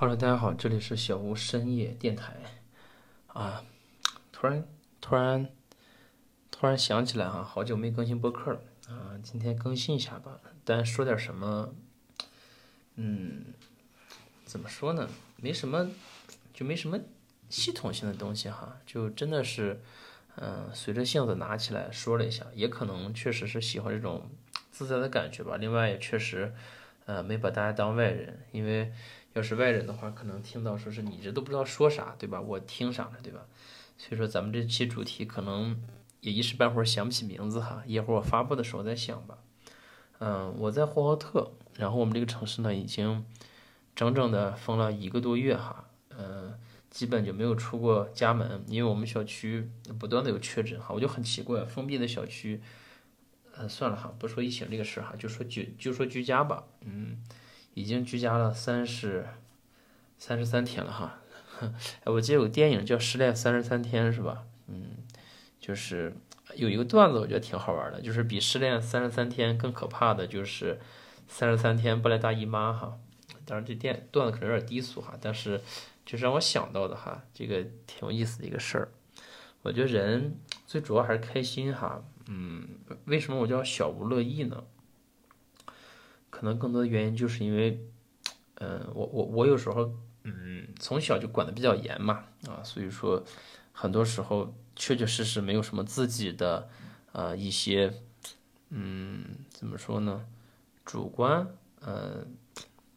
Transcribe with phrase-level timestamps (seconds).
[0.00, 2.36] Hello，大家好，这里是小吴深夜电台
[3.26, 3.64] 啊，
[4.30, 4.64] 突然
[5.00, 5.48] 突然
[6.52, 10.38] 突然想起来哈，好久没更新播客了啊，今天更新一下吧。
[10.64, 11.74] 但说点什么，
[12.94, 13.46] 嗯，
[14.44, 15.10] 怎么说呢？
[15.34, 15.90] 没什么，
[16.54, 17.00] 就没什么
[17.48, 19.80] 系统性的东西哈，就真的是
[20.36, 24.30] 嗯，随着性子拿起来说了一下，也可能确实是喜欢这种
[24.70, 25.56] 自在的感觉吧。
[25.56, 26.54] 另外也确实
[27.08, 28.92] 呃，没把大家当外人，因为。
[29.34, 32.40] 要是外人的话，可能听到说是你这都不知道说啥，对吧？
[32.40, 33.46] 我听啥了，对吧？
[33.96, 35.80] 所以说咱们这期主题可能
[36.22, 39.38] 也一时半会儿想不起名字哈，一会儿我发布的时候再想吧。
[40.18, 43.24] 嗯，我在呼和浩特，然后我们这个城市呢已经
[43.94, 45.84] 整整的封了一个多月哈，
[46.16, 46.58] 嗯，
[46.90, 52.60] 基本就没有出过家门，因为我们小区不断的有确诊哈，我就很奇怪，封闭的小区，
[53.58, 57.22] 呃，算了哈，不说疫情这个事儿哈，就说居就说居家吧，嗯。
[57.74, 59.24] 已经居家了三十
[60.18, 61.20] 三十三天了哈，
[62.02, 64.42] 哎，我记得有个电影叫《失恋三十三天》是吧？
[64.66, 64.96] 嗯，
[65.60, 66.12] 就是
[66.56, 70.80] 有一个段子，我觉得挺好玩的，就是比失恋三十三天更可怕的就是
[71.28, 72.98] 三十三天不来大姨妈哈。
[73.44, 75.60] 当然这电段子可能有点低俗哈，但是
[76.04, 78.88] 就是让我想到的哈，这个挺有意思的一个事儿。
[79.62, 82.68] 我觉得人最主要还是开心哈，嗯，
[83.06, 84.62] 为什么我叫小不乐意呢？
[86.28, 87.80] 可能更多的原因就是因为，
[88.56, 89.90] 嗯，我我我有时候，
[90.24, 93.24] 嗯，从小就管的比较严嘛，啊，所以说，
[93.72, 96.68] 很多时候确确实实没有什么自己的，
[97.12, 97.94] 呃，一些，
[98.68, 100.26] 嗯，怎么说呢，
[100.84, 101.48] 主观，
[101.80, 102.26] 呃，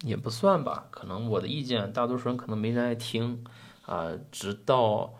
[0.02, 3.46] 也不算吧，可能我的意见大多数人可能没人爱听，
[3.86, 5.14] 啊，直到，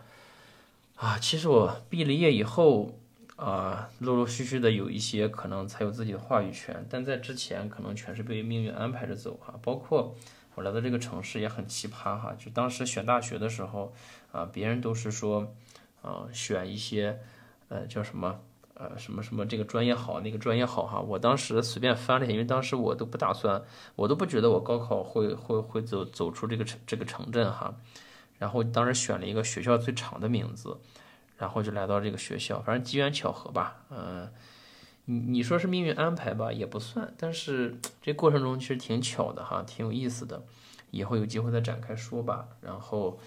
[0.96, 2.98] 啊，其实我毕了业以后。
[3.36, 9.58] 啊，陆陆续续的有一些可能才有自己的话语权，但在之前可能全是被命运安排着走哈。
[9.62, 10.14] 包括
[10.54, 13.92] 我来到这个城市也很奇葩哈，就当时选大学的时候
[14.30, 15.52] 啊，别人都是说
[16.02, 17.18] 啊选一些
[17.68, 18.38] 呃叫什么
[18.74, 21.00] 呃什么什么这个专业好那个专业好哈。
[21.00, 23.60] 我当时随便翻了一下，因为当时我都不打算，
[23.96, 27.74] 我都不觉得我高考会会会走走出这个城这个城镇哈。
[28.38, 30.76] 然后当时选了一个学校最长的名字。
[31.38, 34.32] 然后就来到这个学校，反正机缘巧合吧，嗯，
[35.06, 40.44] 你你说是命运安排吧，也不算，但是这过程中其实挺巧的哈，挺有意思的，
[40.90, 42.46] 以后有机会再展开说吧。
[42.60, 43.18] 然后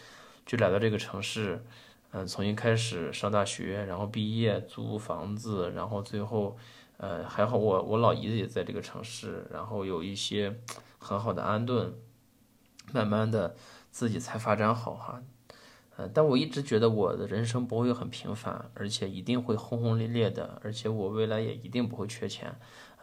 [0.45, 1.66] 就来到这个城市，
[2.11, 6.57] 嗯，重新开始上大学，然后毕业租房子，然后最后，
[6.97, 10.57] 呃，还好我我老姨子也在这个城市，然后有一些
[10.97, 11.93] 很好的安顿，
[12.93, 13.55] 慢慢的
[13.91, 15.22] 自己才发展好哈。
[15.97, 22.53] 呃，但我一直觉得我的人生不会很平凡，而且一定会轰轰烈烈的，而且我未来也一定不会缺钱。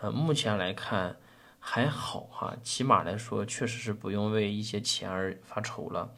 [0.00, 1.16] 呃，目前来看
[1.58, 6.12] 还好哈，起码来说确实是不用为一些钱而发愁了，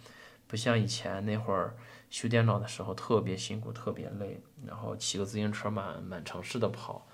[0.49, 1.77] 不像以前那会儿
[2.11, 7.07] 修电脑的时候特别辛苦、特别累，然后骑个自行车满满城市的跑。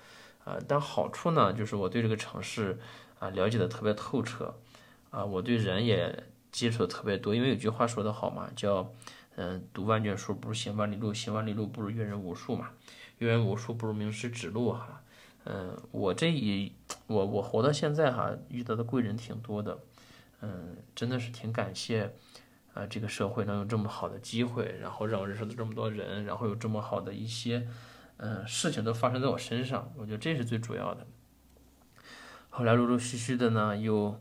[0.43, 2.79] 呃，但好处呢，就是我对这个城市
[3.19, 4.55] 啊了解的特别透彻，
[5.11, 8.91] 啊，我对人也接触的特别多，因为有句话说得好嘛，叫。
[9.35, 12.71] 嗯，读万卷书不如行万里路，行万里路不如阅人无数嘛，
[13.19, 15.01] 阅人无数不如名师指路哈。
[15.45, 16.75] 嗯，我这一
[17.07, 19.79] 我我活到现在哈，遇到的贵人挺多的，
[20.41, 22.13] 嗯，真的是挺感谢
[22.73, 27.67] 啊，这个社会能有这么好的机会，然后让我认识了这么多人，然后有这么好的一些
[28.17, 31.07] 嗯事情都发生在我身上，我觉得这是最主要的。
[32.49, 34.19] 后来陆陆续续的呢，又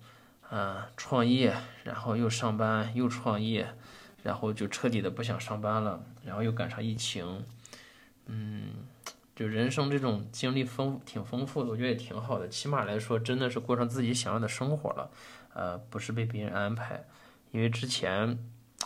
[0.49, 1.54] 啊创业，
[1.84, 3.75] 然后又上班，又创业。
[4.22, 7.44] 然后就彻底的不想上班了，然后又赶上疫情，
[8.26, 8.69] 嗯，
[9.34, 15.10] 就人生这种经历丰挺丰富的，我觉得也挺好的，起码来说真的是过上自己想要的生活了，
[15.54, 17.04] 呃，不是被别人安排，
[17.50, 18.38] 因为之前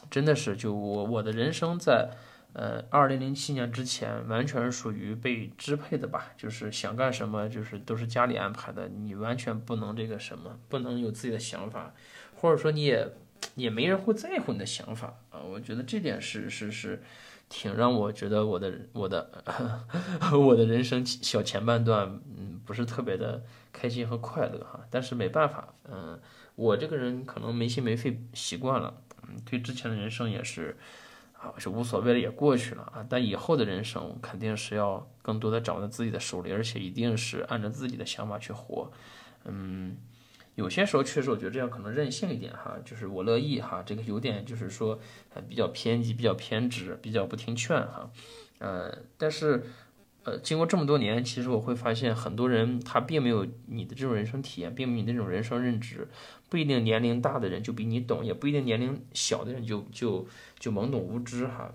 [0.09, 2.11] 真的是就我我的人生在
[2.53, 11.93] 呃二零零七年之前完全是属于被支配的吧，就是想干什么就是都是家里安排的，你完全不能这个什么，不能有自己的想法，
[12.37, 13.13] 或者说你也。
[13.55, 17.03] 也没人会在乎你的想法啊，我觉得这点是是是，
[17.49, 19.45] 挺让我觉得我的我的
[20.39, 23.43] 我的人生小前半段，嗯，不是特别的
[23.73, 24.81] 开心和快乐哈。
[24.91, 26.19] 但是没办法，嗯，
[26.57, 28.93] 我这个人可能没心没肺习惯了，
[29.23, 30.77] 嗯，对之前的人生也是
[31.41, 33.07] 啊，是无所谓了，也过去了啊。
[33.09, 38.91] 但以后的人生肯定是要更多的掌握在自己的手里，而且一定是按照自己的想法去活，
[39.45, 39.97] 嗯。
[40.55, 44.99] 有些时候确实，我觉得这样可能任性一点哈，就是我乐意哈，这个有点就是说，
[45.35, 48.11] 呃，比较偏激，比较偏执，比较不听劝哈，
[48.59, 49.65] 呃，但是
[50.23, 56.09] 呃，经过这么多年，其实我会发现很多人他并没有你的这种人生体验，并没有你那种人生认知，
[56.49, 60.27] 不一定年龄大的人就比你懂，也不一定年龄小的人就就
[60.59, 61.75] 就懵懂无知哈。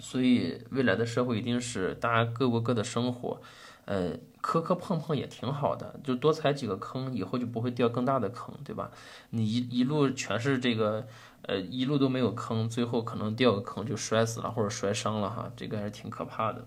[0.00, 3.40] 所以未来的社会一定是大家各过各的生活，
[3.84, 8.90] 呃，磕磕碰碰也挺好的，就多踩几个坑，以后就不会掉更大的坑，对吧？
[9.30, 11.06] 你一一路全是这个，
[11.42, 16.66] 呃，一路都没有坑，最后可能掉个坑就摔死了或者摔伤了哈，这个还是挺可怕的。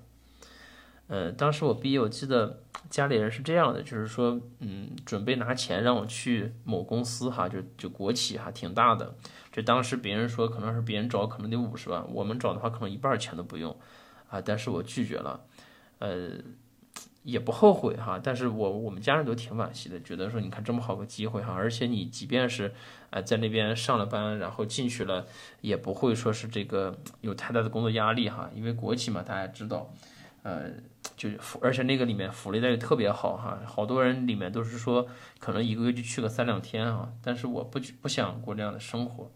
[1.07, 9.13] 呃，当时我毕业，我记得家里人是这样的，就是说，嗯，准备拿钱让我去某公司哈，就就国企哈，挺大的。
[9.51, 13.77] 这当时别人说可能是别人找可能得五十万，我们找的话可能一半钱都不用，
[14.29, 15.41] 啊，但是我拒绝了，
[15.99, 16.31] 呃，
[17.25, 18.17] 也不后悔哈。
[18.23, 22.73] 但是我我们家人都挺惋惜的，觉得说你看这么好个机会哈，而且你即便是
[23.09, 25.25] 呃在那边上了班，然后进去了，
[25.59, 29.91] 也不会说是这个有太大的工作压力哈，因为国企嘛，大家知道。
[30.43, 30.69] 呃，
[31.17, 31.27] 就
[31.59, 35.07] 而且那个里面福利待遇特别好哈，好多人里面都是说
[35.39, 39.31] 可能一个月就去个三两天啊，但是我不不想过这样的生活，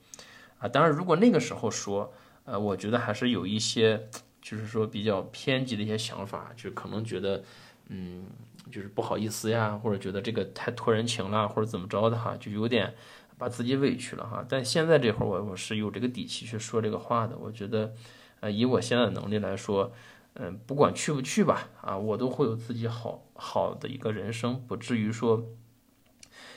[0.60, 2.14] 啊，当然如果那个时候说，
[2.46, 4.08] 呃，我觉得还是有一些
[4.40, 7.44] 就是说比较偏激的一些想法，就可能觉得，
[7.90, 8.24] 嗯，
[8.72, 12.96] 就是不好意思呀，或者觉得这个太托人情了，或者怎么着的哈，就有点
[13.38, 14.44] 把自己委屈了哈。
[14.50, 17.94] 但现在这会儿我我是有这个底气去说这个话的，我觉得，
[18.40, 19.92] 呃，以我现在的能力来说。
[20.36, 25.44] 嗯，不管去不去吧，啊，我都会有自己好好的一个人生，不至于说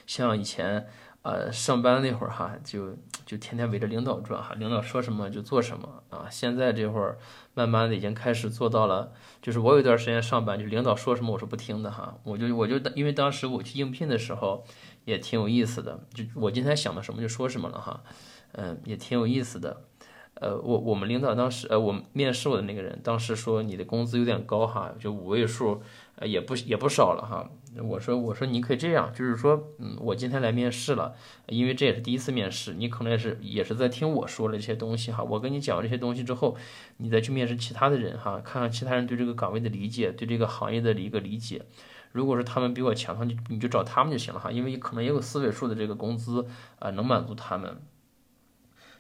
[0.06, 0.87] 像以前
[1.23, 6.27] 呃上班那会儿哈，就就天天围着领导转哈，领导说什么就做什么啊。
[6.31, 7.19] 现在这会儿
[7.55, 14.65] 慢慢的已经开始做到了，就是我有一段时间上班，就领导说什么我是不听的哈，我就我就因为当时我去应聘的时候
[15.05, 18.03] 也挺有意思的，就我今天想到什么就说什么了哈，
[18.53, 19.85] 嗯，也挺有意思的。
[20.34, 25.81] 呃，我我们领导当时，呃，我面试我的那个人当时说你的工资有点高哈，就五位数，
[26.17, 27.49] 呃，也不也不少了哈。
[27.82, 31.14] 我说我说你可以这样，就是说，嗯，我今天来面试了，
[31.46, 35.23] 因为这也是第一次面试，你可能也是也是在听我说了这些东西哈。
[35.23, 36.56] 我跟你讲这些东西之后，
[36.96, 41.62] 你再去面试其他的人哈，看看其他人对这个岗位的理解，对这个行业的一个理解。
[42.11, 46.46] 如果是他们比我强，你你就找他们就行了哈，因为可能也有四位数的这个工资
[46.79, 47.81] 啊，能满足他们。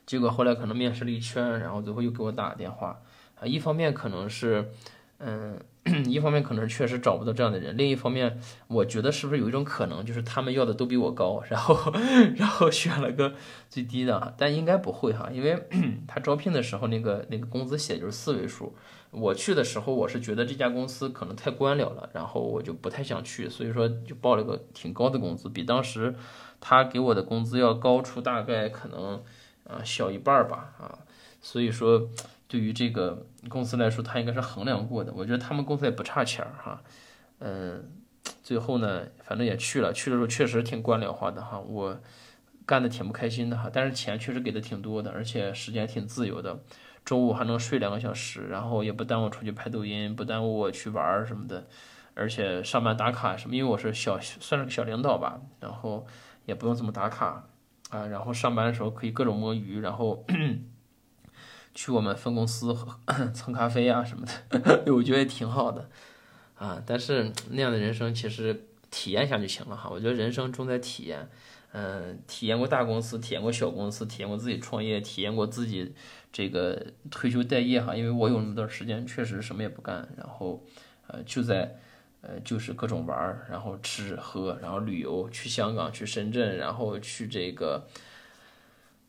[0.04, 3.00] 结果后来可能面试了一圈，然后最后又给我打了电话，
[3.38, 4.70] 啊，一方面可能是，
[5.18, 5.58] 嗯，
[6.06, 11.92] 一方面可能确实找不到这样的人，另一方面，我觉得是不是有一种可能，就是他们要的都比我高，然后
[12.36, 13.34] 然后选了个
[13.68, 15.68] 最低的，但应该不会哈，因为
[16.08, 18.74] 他招聘的时候那个那个工资写就是四位数，
[19.12, 26.14] 我去的时候我是觉得这家公司可能太官僚了，然后我就不太想去，所以说就报了个挺高的工资，比当时
[26.60, 29.22] 他给我的工资要高出大概可能。
[29.68, 30.98] 啊，小一半儿吧，啊，
[31.40, 32.08] 所以说
[32.48, 35.12] 对于这个公司来说，他应该是衡量过的。
[35.14, 36.82] 我觉得他们公司也不差钱儿哈，
[37.38, 37.90] 嗯，
[38.42, 41.98] 最后呢，反正也去了，去的时候确实挺官僚化的哈，我
[42.66, 46.60] 干的挺不开心的哈，但是钱确实给的挺多的，而且时间挺自由的，
[47.04, 51.66] 中午还能睡两个小时，然后也不耽误出去拍抖音，不耽误我去玩儿什么的，
[52.14, 56.06] 而且上班打卡什么，因为我是小算是个小领导吧，然后
[56.44, 57.44] 也不用怎么打卡。
[57.92, 60.24] 啊，然后上班的时候可以各种摸鱼，然后
[61.74, 62.74] 去我们分公司
[63.34, 65.90] 蹭咖啡啊什么的， 我觉得也挺好的
[66.54, 66.82] 啊。
[66.86, 69.90] 但是那样的人生其实体验一下就行了哈。
[69.92, 71.28] 我觉得人生重在体验，
[71.72, 75.94] 嗯，体验过大公司，体验过小公司，体验过自己创业，体验过自己
[76.32, 77.94] 这个退休待业哈。
[77.94, 80.64] 因为我有那么段时间确实什么也不干，然后
[81.08, 81.78] 呃就在。
[82.22, 87.86] 呃，就是各种玩儿，然后吃喝，然后旅游，去香港，去深圳，然后去这个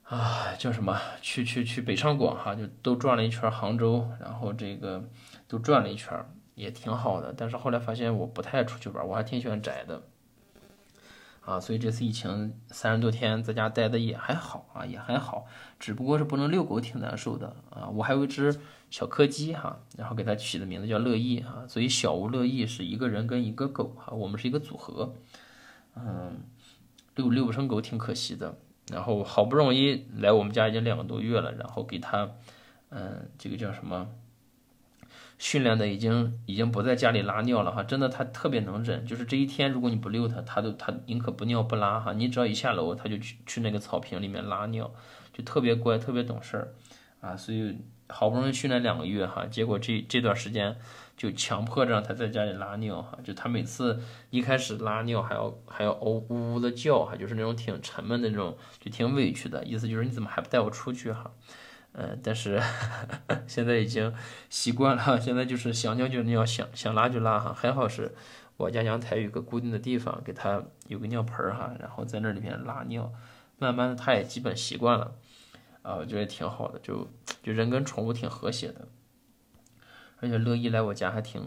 [0.03, 0.99] 啊，叫什么？
[1.21, 5.03] 去去去北上广哈，就都转了一圈杭州，然后这个
[5.47, 6.13] 都转了一圈，
[6.55, 7.33] 也挺好的。
[7.37, 10.01] 但是后来发现我不太出去玩，我还挺喜欢宅的
[11.45, 11.59] 啊。
[11.59, 15.45] 所以这次疫情三十多天在家待的也还好啊，也还好，
[15.79, 17.89] 只不过是不能遛狗挺难受的啊。
[17.89, 18.59] 我还有一只。
[18.93, 25.15] 小柯基哈，然后给它起的名字叫乐意哈，所以小吴乐意是一个人跟一个狗哈，我们是一个组合，
[25.95, 26.43] 嗯，
[27.15, 28.55] 遛遛不成狗挺可惜的。
[28.91, 32.29] 然后好不容易来我们家已经两个多月了，然后给它，
[32.89, 34.07] 嗯，这个叫什么，
[35.37, 44.93] 训练的已经已经不在家里拉尿了哈，真的它特别能忍，就是这一天如果你不遛它，它都它宁可不尿不拉哈，你只要一下楼，它就去去那个草坪里面拉尿，
[45.31, 46.73] 就特别乖，特别懂事儿
[47.21, 47.77] 啊，所以。
[48.09, 50.77] 好不容易训练两个月哈，结果这这段时间
[51.17, 53.99] 就强迫着让他在家里拉尿哈，就他每次
[54.29, 61.31] 一开始拉尿还要还要呜呜呜的叫哈，就是那种挺沉闷的那种，就挺委屈的意思，就是你怎么还不带我出去哈？
[61.93, 62.61] 嗯，但是
[63.47, 64.13] 现在已经
[64.49, 67.53] 习惯了，现在就是想尿就尿，想想拉就拉哈。
[67.53, 68.13] 还好是
[68.57, 73.11] 我家阳台有个固定的地方，给它有个尿盆儿哈，然后在那里面拉尿，
[73.59, 75.15] 慢慢的它也基本习惯了，
[75.83, 77.07] 啊，我觉得挺好的，就
[77.43, 78.87] 就人跟宠物挺和谐的。
[80.19, 81.43] 而且乐意来我家还挺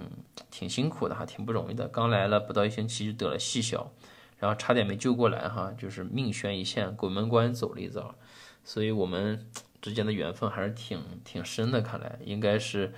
[0.50, 1.88] 挺辛苦的哈，挺不容易的。
[1.88, 3.91] 刚来了不到一星期就得了细小，
[4.38, 8.15] 然后差点没救过来哈，就是命悬一线，鬼门关走了一遭。
[8.62, 9.49] 所以我们
[9.87, 11.81] 之间的缘分还是挺挺深的。
[11.81, 12.93] 看来应该是，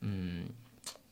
[0.00, 0.48] 嗯，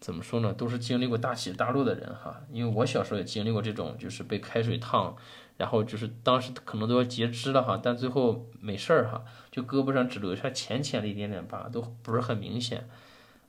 [0.01, 2.43] 怎么说呢，都是经历过大起大落的人哈。
[2.51, 5.17] 因为我小时候也经历过这种，就是被开水烫，
[5.57, 12.89] 然后就是当时可能都要截肢了哈，但最后没事儿哈，就胳膊上只留下浅浅的一点点疤，都不是很明显。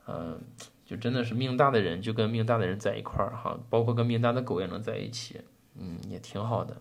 [0.06, 0.40] 嗯，
[0.84, 5.40] 就真的是命大的人就跟命大的人在一块儿哈，包括跟命大的狗也能在一起，
[5.74, 6.76] 嗯，也挺好的。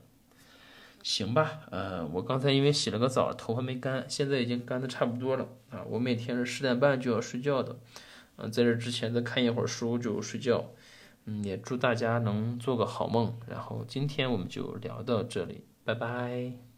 [1.06, 5.84] 行吧，呃，我刚才因为洗了个澡，头发没干，现在已经干的差不多了啊。
[5.88, 7.78] 我每天是十点半就要睡觉的，
[8.38, 10.72] 嗯，在这之前再看一会儿书就睡觉，
[11.26, 13.38] 嗯，也祝大家能做个好梦。
[13.48, 16.75] 然后今天我们就聊到这里，拜拜。